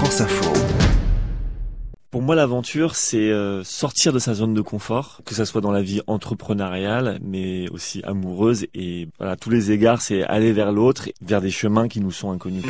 France 0.00 0.22
Info. 0.22 0.50
Pour 2.10 2.22
moi, 2.22 2.34
l'aventure, 2.34 2.96
c'est 2.96 3.30
euh, 3.30 3.62
sortir 3.64 4.14
de 4.14 4.18
sa 4.18 4.32
zone 4.32 4.54
de 4.54 4.62
confort, 4.62 5.20
que 5.26 5.34
ça 5.34 5.44
soit 5.44 5.60
dans 5.60 5.72
la 5.72 5.82
vie 5.82 6.00
entrepreneuriale, 6.06 7.18
mais 7.22 7.68
aussi 7.68 8.00
amoureuse. 8.04 8.64
Et 8.72 9.08
voilà, 9.18 9.36
tous 9.36 9.50
les 9.50 9.72
égards, 9.72 10.00
c'est 10.00 10.22
aller 10.22 10.54
vers 10.54 10.72
l'autre, 10.72 11.10
vers 11.20 11.42
des 11.42 11.50
chemins 11.50 11.86
qui 11.86 12.00
nous 12.00 12.12
sont 12.12 12.30
inconnus. 12.30 12.64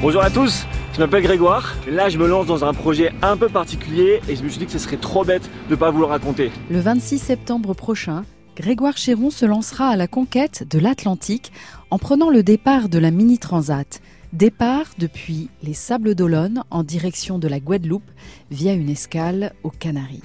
Bonjour 0.00 0.22
à 0.22 0.30
tous, 0.30 0.64
je 0.94 1.00
m'appelle 1.00 1.22
Grégoire. 1.22 1.76
Là, 1.86 2.08
je 2.08 2.16
me 2.16 2.26
lance 2.26 2.46
dans 2.46 2.64
un 2.64 2.72
projet 2.72 3.12
un 3.20 3.36
peu 3.36 3.50
particulier 3.50 4.22
et 4.26 4.36
je 4.36 4.42
me 4.42 4.48
suis 4.48 4.58
dit 4.58 4.64
que 4.64 4.72
ce 4.72 4.78
serait 4.78 4.96
trop 4.96 5.26
bête 5.26 5.50
de 5.68 5.74
ne 5.74 5.76
pas 5.78 5.90
vous 5.90 6.00
le 6.00 6.06
raconter. 6.06 6.50
Le 6.70 6.80
26 6.80 7.18
septembre 7.18 7.74
prochain, 7.74 8.24
Grégoire 8.56 8.96
Chéron 8.96 9.28
se 9.28 9.44
lancera 9.44 9.88
à 9.88 9.96
la 9.96 10.06
conquête 10.06 10.66
de 10.66 10.78
l'Atlantique 10.78 11.52
en 11.90 11.98
prenant 11.98 12.30
le 12.30 12.42
départ 12.42 12.88
de 12.88 12.98
la 12.98 13.10
Mini 13.10 13.38
Transat. 13.38 14.00
Départ 14.32 14.86
depuis 14.96 15.48
les 15.64 15.74
Sables 15.74 16.14
d'Olonne 16.14 16.62
en 16.70 16.84
direction 16.84 17.40
de 17.40 17.48
la 17.48 17.58
Guadeloupe 17.58 18.08
via 18.52 18.72
une 18.74 18.88
escale 18.88 19.54
aux 19.64 19.70
Canaries. 19.70 20.22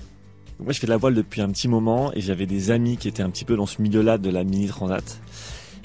Moi, 0.60 0.74
je 0.74 0.80
fais 0.80 0.86
de 0.86 0.92
la 0.92 0.98
voile 0.98 1.16
depuis 1.16 1.42
un 1.42 1.50
petit 1.50 1.68
moment 1.68 2.14
et 2.14 2.22
j'avais 2.22 2.46
des 2.46 2.70
amis 2.70 2.98
qui 2.98 3.08
étaient 3.08 3.24
un 3.24 3.32
petit 3.32 3.46
peu 3.46 3.56
dans 3.56 3.66
ce 3.66 3.82
milieu-là 3.82 4.20
de 4.20 4.30
la 4.30 4.44
Mini 4.44 4.68
Transat. 4.68 5.20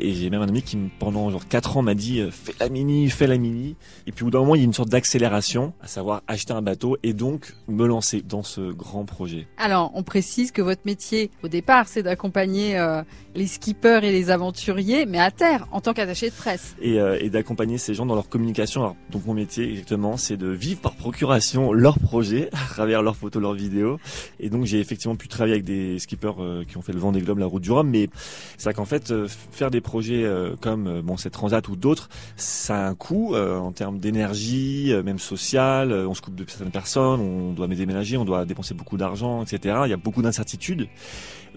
Et 0.02 0.14
j'ai 0.14 0.30
même 0.30 0.40
un 0.40 0.48
ami 0.48 0.62
qui, 0.62 0.78
pendant 0.98 1.30
genre 1.30 1.46
4 1.46 1.77
ans, 1.77 1.82
m'a 1.82 1.95
dit 1.95 2.20
euh, 2.20 2.30
fais 2.30 2.54
la 2.59 2.70
mini, 2.70 3.10
fais 3.10 3.27
la 3.27 3.36
mini. 3.36 3.77
Et 4.06 4.12
puis 4.12 4.23
au 4.23 4.26
bout 4.26 4.30
d'un 4.30 4.38
moment, 4.38 4.54
il 4.54 4.60
y 4.60 4.62
a 4.62 4.64
une 4.64 4.73
sorte 4.73 4.88
d'accélération, 4.88 5.74
à 5.82 5.88
savoir 5.88 6.23
acheter 6.26 6.54
un 6.54 6.62
bateau 6.62 6.96
et 7.02 7.12
donc 7.12 7.54
me 7.68 7.86
lancer 7.86 8.23
dans 8.23 8.42
ce 8.42 8.73
grand 8.73 9.04
projet. 9.04 9.46
Alors, 9.59 9.90
on 9.95 10.02
précise 10.02 10.52
que 10.52 10.62
votre 10.62 10.80
métier, 10.86 11.30
au 11.42 11.48
départ, 11.48 11.86
c'est 11.86 12.02
d'accompagner 12.02 12.78
euh, 12.78 13.02
les 13.34 13.46
skippers 13.46 14.02
et 14.02 14.10
les 14.10 14.30
aventuriers, 14.30 15.04
mais 15.04 15.20
à 15.20 15.30
terre, 15.30 15.66
en 15.70 15.82
tant 15.82 15.92
qu'attaché 15.92 16.30
de 16.30 16.34
presse. 16.34 16.76
Et, 16.80 16.98
euh, 16.98 17.18
et 17.20 17.28
d'accompagner 17.28 17.76
ces 17.76 17.92
gens 17.92 18.06
dans 18.06 18.14
leur 18.14 18.30
communication. 18.30 18.80
Alors, 18.80 18.96
donc 19.10 19.26
mon 19.26 19.34
métier, 19.34 19.68
exactement, 19.70 20.16
c'est 20.16 20.38
de 20.38 20.48
vivre 20.48 20.80
par 20.80 20.95
procuration 20.95 21.74
leur 21.74 21.98
projet 21.98 22.48
à 22.52 22.73
travers 22.73 23.02
leurs 23.02 23.16
photos, 23.16 23.43
leurs 23.43 23.54
vidéos. 23.54 23.98
Et 24.38 24.48
donc, 24.48 24.65
j'ai 24.65 24.80
effectivement 24.80 25.16
pu 25.16 25.28
travailler 25.28 25.54
avec 25.54 25.65
des 25.65 25.98
skippers 25.98 26.65
qui 26.66 26.78
ont 26.78 26.82
fait 26.82 26.93
le 26.93 27.01
vent 27.01 27.12
des 27.12 27.21
globes, 27.21 27.38
la 27.38 27.46
route 27.46 27.62
du 27.62 27.71
Rhum. 27.71 27.90
Mais 27.90 28.09
c'est 28.56 28.65
vrai 28.65 28.74
qu'en 28.74 28.87
fait, 28.87 29.12
faire 29.52 29.71
des 29.71 29.82
projets 29.91 30.23
euh, 30.23 30.55
comme 30.60 30.87
euh, 30.87 31.02
bon 31.02 31.16
cette 31.16 31.33
Transat 31.33 31.66
ou 31.66 31.74
d'autres, 31.74 32.09
ça 32.37 32.77
a 32.77 32.88
un 32.88 32.95
coût 32.95 33.35
euh, 33.35 33.59
en 33.59 33.73
termes 33.73 33.99
d'énergie, 33.99 34.95
même 35.05 35.19
social. 35.19 35.93
on 35.93 36.15
se 36.15 36.23
coupe 36.23 36.37
de 36.37 36.45
certaines 36.49 36.71
personnes, 36.71 37.21
on 37.21 37.52
doit 37.52 37.66
déménager, 37.66 38.16
on 38.16 38.24
doit 38.24 38.45
dépenser 38.45 38.73
beaucoup 38.73 38.96
d'argent, 38.96 39.43
etc. 39.43 39.80
Il 39.87 39.91
y 39.91 39.93
a 39.93 39.96
beaucoup 39.96 40.23
d'incertitudes. 40.23 40.87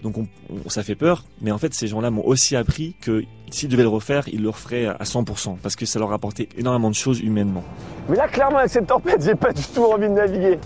Donc 0.02 0.16
on, 0.18 0.26
ça 0.68 0.82
fait 0.82 0.96
peur, 0.96 1.24
mais 1.42 1.52
en 1.52 1.58
fait 1.58 1.72
ces 1.74 1.86
gens-là 1.86 2.10
m'ont 2.10 2.26
aussi 2.26 2.56
appris 2.56 2.96
que 3.00 3.22
s'ils 3.50 3.68
devaient 3.68 3.84
le 3.84 3.88
refaire, 3.88 4.28
ils 4.28 4.42
le 4.42 4.48
referaient 4.48 4.86
à 4.86 5.04
100% 5.04 5.58
parce 5.62 5.76
que 5.76 5.86
ça 5.86 6.00
leur 6.00 6.12
apportait 6.12 6.48
énormément 6.58 6.90
de 6.90 6.96
choses 6.96 7.20
humainement. 7.20 7.62
Mais 8.08 8.16
là 8.16 8.26
clairement 8.26 8.58
avec 8.58 8.70
cette 8.70 8.88
tempête, 8.88 9.22
j'ai 9.24 9.36
pas 9.36 9.52
du 9.52 9.62
tout 9.62 9.84
envie 9.84 10.08
de 10.08 10.14
naviguer. 10.14 10.58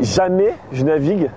Jamais 0.00 0.54
je 0.72 0.82
navigue 0.82 1.30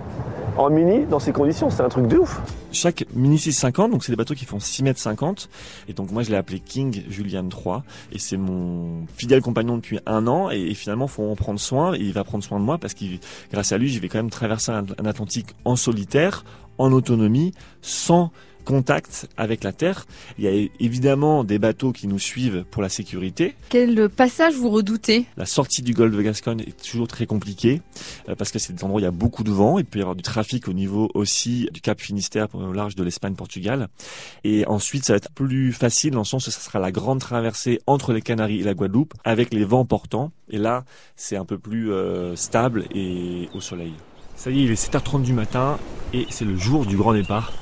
en 0.57 0.69
mini 0.69 1.05
dans 1.05 1.19
ces 1.19 1.33
conditions, 1.33 1.69
c'est 1.69 1.83
un 1.83 1.89
truc 1.89 2.07
de 2.07 2.17
ouf. 2.17 2.39
Chaque 2.75 3.05
Mini 3.13 3.39
650, 3.39 3.91
donc 3.91 4.03
c'est 4.03 4.11
des 4.11 4.17
bateaux 4.17 4.35
qui 4.35 4.45
font 4.45 4.59
6 4.59 4.83
mètres 4.83 4.99
50. 4.99 5.49
Et 5.87 5.93
donc 5.93 6.11
moi 6.11 6.23
je 6.23 6.29
l'ai 6.29 6.35
appelé 6.35 6.59
King 6.59 7.03
Julian 7.09 7.47
3. 7.47 7.83
Et 8.11 8.19
c'est 8.19 8.37
mon 8.37 9.05
fidèle 9.15 9.41
compagnon 9.41 9.77
depuis 9.77 9.99
un 10.05 10.27
an. 10.27 10.49
Et, 10.49 10.73
finalement 10.73 11.07
faut 11.07 11.23
en 11.23 11.35
prendre 11.35 11.59
soin. 11.59 11.95
Et 11.95 11.99
il 11.99 12.13
va 12.13 12.23
prendre 12.23 12.43
soin 12.43 12.59
de 12.59 12.65
moi 12.65 12.77
parce 12.77 12.93
que 12.93 13.05
grâce 13.51 13.71
à 13.71 13.77
lui, 13.77 13.89
je 13.89 13.99
vais 13.99 14.09
quand 14.09 14.19
même 14.19 14.29
traverser 14.29 14.71
un 14.71 15.05
Atlantique 15.05 15.47
en 15.63 15.75
solitaire, 15.75 16.43
en 16.77 16.91
autonomie, 16.91 17.53
sans 17.81 18.31
contact 18.65 19.29
avec 19.37 19.63
la 19.63 19.71
Terre. 19.71 20.05
Il 20.37 20.43
y 20.43 20.47
a 20.47 20.67
évidemment 20.81 21.45
des 21.45 21.59
bateaux 21.59 21.93
qui 21.93 22.07
nous 22.07 22.19
suivent 22.19 22.65
pour 22.69 22.81
la 22.81 22.89
sécurité. 22.89 23.55
Quel 23.69 24.09
passage 24.09 24.55
vous 24.55 24.69
redoutez? 24.69 25.25
La 25.37 25.45
sortie 25.45 25.81
du 25.81 25.93
golfe 25.93 26.15
de 26.15 26.21
Gascogne 26.21 26.61
est 26.61 26.83
toujours 26.83 27.07
très 27.07 27.25
compliquée 27.25 27.81
euh, 28.27 28.35
parce 28.35 28.51
que 28.51 28.59
c'est 28.59 28.73
des 28.73 28.83
endroits 28.83 28.97
où 28.97 28.99
il 28.99 29.03
y 29.03 29.07
a 29.07 29.11
beaucoup 29.11 29.43
de 29.43 29.51
vent. 29.51 29.79
Il 29.79 29.85
peut 29.85 29.99
y 29.99 30.01
avoir 30.01 30.15
du 30.15 30.23
trafic 30.23 30.67
au 30.67 30.73
niveau 30.73 31.09
aussi 31.13 31.69
du 31.71 31.79
Cap 31.79 32.01
Finistère 32.01 32.47
au 32.53 32.73
large 32.73 32.95
de 32.95 33.03
l'Espagne-Portugal. 33.03 33.87
Et 34.43 34.67
ensuite, 34.67 35.05
ça 35.05 35.13
va 35.13 35.17
être 35.17 35.31
plus 35.31 35.71
facile 35.71 36.11
dans 36.11 36.19
le 36.19 36.25
sens 36.25 36.47
où 36.47 36.51
ça 36.51 36.59
sera 36.59 36.79
la 36.79 36.91
grande 36.91 37.19
traversée 37.19 37.79
entre 37.87 38.11
les 38.11 38.21
Canaries 38.21 38.61
et 38.61 38.63
la 38.63 38.73
Guadeloupe 38.73 39.13
avec 39.23 39.53
les 39.53 39.63
vents 39.63 39.85
portants. 39.85 40.31
Et 40.49 40.57
là, 40.57 40.83
c'est 41.15 41.37
un 41.37 41.45
peu 41.45 41.57
plus 41.57 41.91
euh, 41.91 42.35
stable 42.35 42.85
et 42.93 43.49
au 43.53 43.61
soleil. 43.61 43.93
Ça 44.35 44.51
y 44.51 44.59
est, 44.59 44.63
il 44.65 44.71
est 44.71 44.91
7h30 44.91 45.21
du 45.21 45.33
matin 45.33 45.77
et 46.13 46.25
c'est 46.29 46.45
le 46.45 46.57
jour 46.57 46.85
du 46.85 46.97
grand 46.97 47.13
départ. 47.13 47.53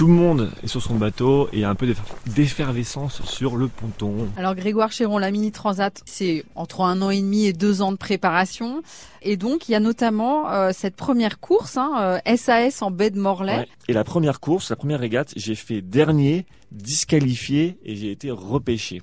Tout 0.00 0.06
le 0.06 0.14
monde 0.14 0.48
est 0.62 0.66
sur 0.66 0.80
son 0.80 0.94
bateau 0.94 1.50
et 1.52 1.64
un 1.64 1.74
peu 1.74 1.86
d'effervescence 2.24 3.20
sur 3.26 3.58
le 3.58 3.68
ponton. 3.68 4.30
Alors 4.38 4.54
Grégoire 4.54 4.92
Chéron, 4.92 5.18
la 5.18 5.30
Mini 5.30 5.52
Transat, 5.52 6.00
c'est 6.06 6.42
entre 6.54 6.80
un 6.80 7.02
an 7.02 7.10
et 7.10 7.20
demi 7.20 7.44
et 7.44 7.52
deux 7.52 7.82
ans 7.82 7.92
de 7.92 7.98
préparation. 7.98 8.82
Et 9.20 9.36
donc 9.36 9.68
il 9.68 9.72
y 9.72 9.74
a 9.74 9.78
notamment 9.80 10.50
euh, 10.50 10.70
cette 10.72 10.96
première 10.96 11.38
course, 11.38 11.76
hein, 11.76 12.18
SAS 12.34 12.80
euh, 12.80 12.86
en 12.86 12.90
baie 12.90 13.10
de 13.10 13.20
Morlaix. 13.20 13.68
Et 13.88 13.92
la 13.92 14.02
première 14.02 14.40
course, 14.40 14.70
la 14.70 14.76
première 14.76 15.00
régate, 15.00 15.34
j'ai 15.36 15.54
fait 15.54 15.82
dernier, 15.82 16.46
disqualifié 16.72 17.76
et 17.84 17.94
j'ai 17.94 18.10
été 18.10 18.30
repêché. 18.30 19.02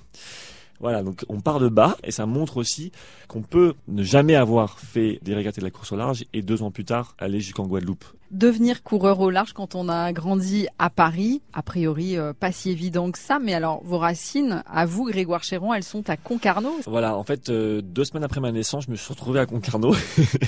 Voilà, 0.80 1.04
donc 1.04 1.24
on 1.28 1.40
part 1.40 1.60
de 1.60 1.68
bas 1.68 1.96
et 2.02 2.10
ça 2.10 2.26
montre 2.26 2.56
aussi 2.56 2.90
qu'on 3.28 3.42
peut 3.42 3.74
ne 3.86 4.02
jamais 4.02 4.34
avoir 4.34 4.80
fait 4.80 5.20
des 5.22 5.36
régates 5.36 5.58
et 5.58 5.60
de 5.60 5.66
la 5.66 5.70
course 5.70 5.92
au 5.92 5.96
large 5.96 6.24
et 6.32 6.42
deux 6.42 6.64
ans 6.64 6.72
plus 6.72 6.84
tard 6.84 7.14
aller 7.20 7.38
jusqu'en 7.38 7.68
Guadeloupe 7.68 8.04
devenir 8.30 8.82
coureur 8.82 9.20
au 9.20 9.30
large 9.30 9.52
quand 9.52 9.74
on 9.74 9.88
a 9.88 10.12
grandi 10.12 10.66
à 10.78 10.90
Paris, 10.90 11.42
a 11.52 11.62
priori 11.62 12.16
euh, 12.16 12.32
pas 12.32 12.52
si 12.52 12.70
évident 12.70 13.10
que 13.10 13.18
ça, 13.18 13.38
mais 13.38 13.54
alors 13.54 13.82
vos 13.84 13.98
racines, 13.98 14.62
à 14.66 14.86
vous 14.86 15.04
Grégoire 15.06 15.42
Chéron, 15.42 15.72
elles 15.72 15.82
sont 15.82 16.08
à 16.10 16.16
Concarneau 16.16 16.74
Voilà, 16.86 17.16
en 17.16 17.24
fait, 17.24 17.48
euh, 17.48 17.80
deux 17.82 18.04
semaines 18.04 18.24
après 18.24 18.40
ma 18.40 18.52
naissance, 18.52 18.84
je 18.86 18.90
me 18.90 18.96
suis 18.96 19.12
retrouvé 19.12 19.40
à 19.40 19.46
Concarneau, 19.46 19.94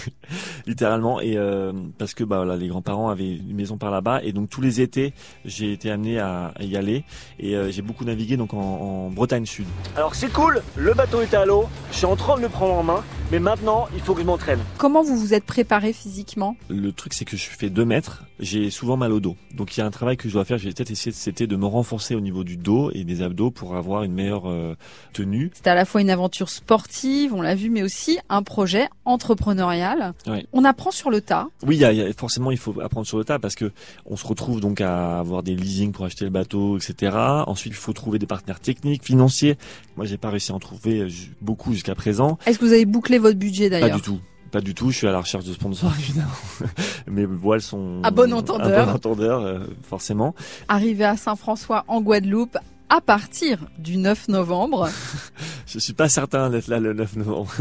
littéralement, 0.66 1.20
et 1.20 1.36
euh, 1.36 1.72
parce 1.98 2.14
que 2.14 2.24
bah, 2.24 2.44
les 2.56 2.68
grands-parents 2.68 3.08
avaient 3.08 3.36
une 3.36 3.54
maison 3.54 3.78
par 3.78 3.90
là-bas, 3.90 4.22
et 4.22 4.32
donc 4.32 4.50
tous 4.50 4.60
les 4.60 4.80
étés, 4.80 5.14
j'ai 5.44 5.72
été 5.72 5.90
amené 5.90 6.18
à, 6.18 6.52
y 6.60 6.76
aller, 6.76 7.04
et 7.38 7.54
j'ai 7.70 7.82
beaucoup 7.82 8.04
navigué 8.04 8.36
donc 8.36 8.54
en, 8.54 8.58
en 8.58 9.10
Bretagne 9.10 9.46
Sud. 9.46 9.66
Alors 9.96 10.14
c'est 10.14 10.32
cool, 10.32 10.62
le 10.76 10.94
bateau 10.94 11.20
est 11.22 11.34
à 11.34 11.44
l'eau, 11.44 11.68
je 11.92 11.96
suis 11.98 12.06
en 12.06 12.16
train 12.16 12.36
de 12.36 12.42
le 12.42 12.48
prendre 12.48 12.74
en 12.74 12.82
main, 12.82 13.04
mais 13.30 13.38
maintenant, 13.38 13.86
il 13.94 14.00
faut 14.00 14.14
que 14.14 14.22
je 14.22 14.26
m'entraîne. 14.26 14.58
Comment 14.78 15.02
vous 15.02 15.16
vous 15.16 15.34
êtes 15.34 15.44
préparé 15.44 15.92
physiquement? 15.92 16.56
Le 16.68 16.90
truc, 16.92 17.14
c'est 17.14 17.24
que 17.24 17.36
je 17.36 17.44
fais 17.44 17.70
2 17.70 17.84
mètres, 17.84 18.24
j'ai 18.40 18.70
souvent 18.70 18.96
mal 18.96 19.12
au 19.12 19.20
dos. 19.20 19.36
Donc 19.54 19.76
il 19.76 19.80
y 19.80 19.82
a 19.82 19.86
un 19.86 19.90
travail 19.90 20.16
que 20.16 20.28
je 20.28 20.34
dois 20.34 20.44
faire, 20.44 20.58
j'ai 20.58 20.72
peut-être 20.72 20.90
essayé 20.90 21.14
c'était 21.14 21.46
de 21.46 21.56
me 21.56 21.66
renforcer 21.66 22.14
au 22.14 22.20
niveau 22.20 22.42
du 22.42 22.56
dos 22.56 22.90
et 22.92 23.04
des 23.04 23.22
abdos 23.22 23.50
pour 23.50 23.76
avoir 23.76 24.02
une 24.02 24.12
meilleure 24.12 24.48
euh, 24.48 24.74
tenue. 25.12 25.50
C'est 25.54 25.68
à 25.68 25.74
la 25.74 25.84
fois 25.84 26.00
une 26.00 26.10
aventure 26.10 26.48
sportive, 26.48 27.34
on 27.34 27.42
l'a 27.42 27.54
vu, 27.54 27.70
mais 27.70 27.82
aussi 27.82 28.18
un 28.28 28.42
projet 28.42 28.88
entrepreneurial. 29.04 30.14
On 30.52 30.64
apprend 30.64 30.90
sur 30.90 31.10
le 31.10 31.20
tas. 31.20 31.48
Oui, 31.64 31.76
y 31.76 31.84
a, 31.84 32.12
forcément 32.14 32.50
il 32.50 32.58
faut 32.58 32.80
apprendre 32.80 33.06
sur 33.06 33.18
le 33.18 33.24
tas 33.24 33.38
parce 33.38 33.54
que 33.54 33.70
on 34.06 34.16
se 34.16 34.26
retrouve 34.26 34.60
donc 34.60 34.80
à 34.80 35.18
avoir 35.18 35.42
des 35.42 35.54
leasing 35.54 35.92
pour 35.92 36.04
acheter 36.04 36.24
le 36.24 36.30
bateau, 36.30 36.78
etc. 36.78 37.16
Ensuite, 37.46 37.72
il 37.72 37.76
faut 37.76 37.92
trouver 37.92 38.18
des 38.18 38.26
partenaires 38.26 38.60
techniques, 38.60 39.04
financiers. 39.04 39.56
Moi, 39.96 40.06
j'ai 40.06 40.16
pas 40.16 40.30
réussi 40.30 40.50
à 40.50 40.54
en 40.54 40.58
trouver 40.58 41.00
euh, 41.00 41.08
beaucoup 41.40 41.72
jusqu'à 41.72 41.94
présent. 41.94 42.38
Est-ce 42.46 42.58
que 42.58 42.64
vous 42.64 42.72
avez 42.72 42.86
bouclé 42.86 43.19
votre 43.20 43.38
budget 43.38 43.70
d'ailleurs 43.70 43.90
Pas 43.90 43.96
du 43.96 44.02
tout. 44.02 44.20
Pas 44.50 44.60
du 44.60 44.74
tout, 44.74 44.90
je 44.90 44.96
suis 44.96 45.06
à 45.06 45.12
la 45.12 45.20
recherche 45.20 45.44
de 45.44 45.52
sponsors 45.52 45.92
évidemment. 45.98 46.28
Mes 47.06 47.24
voiles 47.24 47.62
sont 47.62 48.00
à 48.02 48.10
bon 48.10 48.32
entendeur, 48.32 48.80
à 48.80 48.86
bon 48.86 48.92
entendeur 48.92 49.40
euh, 49.42 49.60
forcément. 49.82 50.34
Arrivé 50.68 51.04
à 51.04 51.16
Saint-François 51.16 51.84
en 51.86 52.00
Guadeloupe 52.00 52.56
à 52.88 53.00
partir 53.00 53.58
du 53.78 53.96
9 53.96 54.28
novembre. 54.28 54.88
je 55.66 55.78
suis 55.78 55.92
pas 55.92 56.08
certain 56.08 56.50
d'être 56.50 56.66
là 56.66 56.80
le 56.80 56.92
9 56.92 57.16
novembre. 57.16 57.52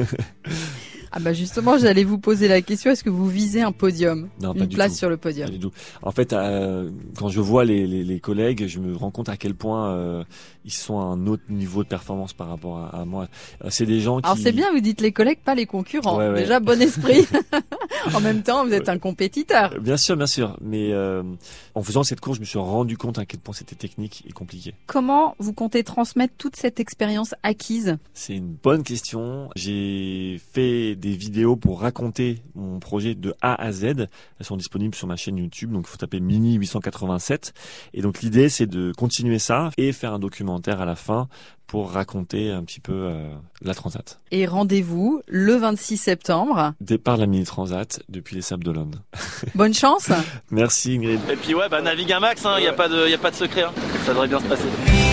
Ah 1.12 1.20
bah 1.20 1.34
justement, 1.34 1.78
j'allais 1.78 2.04
vous 2.04 2.20
poser 2.20 2.48
la 2.48 2.62
question 2.62 2.92
est-ce 2.92 3.04
que 3.04 3.10
vous 3.10 3.28
visez 3.28 3.62
un 3.62 3.72
podium, 3.72 4.30
non, 4.42 4.54
une 4.54 4.68
place 4.68 4.96
sur 4.96 5.10
le 5.10 5.18
podium 5.18 5.50
En 6.04 6.12
fait, 6.12 6.34
euh, 6.34 6.90
quand 7.18 7.30
je 7.30 7.42
vois 7.42 7.66
les, 7.66 7.88
les, 7.88 8.04
les, 8.04 8.20
collègues, 8.20 8.68
je 8.68 8.80
me 8.80 8.96
rends 8.96 9.12
compte 9.12 9.30
à 9.30 9.38
quel 9.38 9.56
point 9.56 9.94
euh, 9.94 10.24
ils 10.66 10.74
sont 10.74 11.00
à 11.00 11.04
un 11.04 11.28
autre 11.28 11.44
niveau 11.50 11.84
de 11.84 11.88
performance 11.88 12.34
par 12.34 12.50
rapport 12.50 12.78
à, 12.94 13.06
moi. 13.06 13.28
Euh, 13.64 13.68
c'est 13.70 13.86
des 13.86 14.00
gens 14.00 14.20
qui. 14.20 14.26
Alors 14.26 14.38
c'est 14.38 14.52
bien, 14.52 14.72
vous 14.72 14.82
dites 14.82 15.02
les 15.02 15.12
collègues, 15.12 15.40
pas 15.44 15.56
les 15.56 15.66
concurrents. 15.66 16.34
Déjà 16.34 16.60
bon 16.60 16.82
esprit. 16.82 17.28
en 18.16 18.22
même 18.22 18.44
temps, 18.44 18.66
vous 18.66 18.74
êtes 18.74 18.90
un 18.90 18.98
compétiteur. 18.98 19.80
Bien 19.80 19.98
sûr, 19.98 20.18
bien 20.18 20.28
sûr. 20.28 20.58
Mais 20.62 20.94
en 21.76 21.84
faisant 21.84 22.04
cette 22.04 22.20
course, 22.20 22.38
je 22.38 22.42
me 22.42 22.46
suis 22.46 22.60
rendu 22.60 22.98
compte 22.98 23.20
à 23.20 23.26
quel 23.26 23.40
point 23.40 23.54
c'était 23.54 23.76
technique 23.76 24.24
et 24.28 24.32
compliqué. 24.32 24.74
Comment 24.88 25.36
vous 25.40 25.54
comptez 25.54 25.84
transmettre 25.84 26.34
toute 26.38 26.56
cette 26.56 26.80
expérience 26.80 27.36
acquise? 27.44 27.98
C'est 28.14 28.36
une 28.36 28.54
bonne 28.54 28.84
question. 28.84 29.50
J'ai 29.56 30.40
fait 30.54 30.96
des 30.96 31.16
vidéos 31.16 31.56
pour 31.56 31.82
raconter 31.82 32.42
mon 32.56 32.80
projet 32.80 33.16
de 33.16 33.34
A 33.42 33.62
à 33.62 33.72
Z. 33.72 33.84
Elles 33.86 34.08
sont 34.46 34.58
disponibles 34.58 34.96
sur 34.96 35.08
ma 35.08 35.16
chaîne 35.16 35.38
YouTube, 35.38 35.72
donc 35.72 35.86
il 35.88 35.90
faut 35.90 35.98
taper 35.98 36.20
Mini 36.20 36.56
887. 36.56 37.54
Et 37.94 38.02
donc 38.02 38.22
l'idée, 38.22 38.50
c'est 38.50 38.68
de 38.68 38.92
continuer 38.98 39.40
ça 39.40 39.70
et 39.78 39.92
faire 39.92 40.14
un 40.14 40.20
documentaire 40.20 40.82
à 40.82 40.86
la 40.86 40.96
fin 40.96 41.28
pour 41.70 41.92
raconter 41.92 42.50
un 42.50 42.64
petit 42.64 42.80
peu 42.80 42.94
euh, 42.94 43.32
la 43.62 43.76
Transat. 43.76 44.20
Et 44.32 44.48
rendez-vous 44.48 45.22
le 45.28 45.54
26 45.56 45.98
septembre. 45.98 46.74
Départ 46.82 47.16
de 47.16 47.22
la 47.22 47.28
Mini 47.28 47.46
Transat 47.46 48.02
depuis 48.10 48.36
les 48.36 48.42
Sables 48.42 48.64
d'Olonne. 48.64 48.96
Bonne 49.56 49.76
chance. 49.76 50.10
Merci 50.50 50.96
Ingrid. 50.96 51.20
Et 51.32 51.36
puis 51.36 51.54
ouais, 51.54 51.70
bah 51.70 51.82
navigue 51.82 52.12
un 52.12 52.20
max, 52.20 52.42
il 52.42 52.48
hein, 52.48 52.60
n'y 52.60 52.68
a 52.68 52.74
pas 52.74 52.90
de, 52.90 53.08
y 53.08 53.14
a 53.14 53.20
pas 53.20 53.30
de 53.30 53.36
secret, 53.36 53.64
hein. 53.64 53.72
ça 54.04 54.14
devrait 54.14 54.28
bien 54.28 54.40
se 54.40 54.46
passer. 54.46 55.09